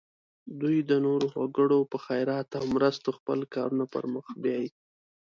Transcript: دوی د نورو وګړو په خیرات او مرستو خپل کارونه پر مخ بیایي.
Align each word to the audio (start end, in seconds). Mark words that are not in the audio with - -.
دوی 0.61 0.77
د 0.89 0.91
نورو 1.05 1.27
وګړو 1.41 1.79
په 1.91 1.97
خیرات 2.05 2.49
او 2.59 2.63
مرستو 2.75 3.09
خپل 3.17 3.39
کارونه 3.53 3.85
پر 3.93 4.03
مخ 4.13 4.25
بیایي. 4.41 4.69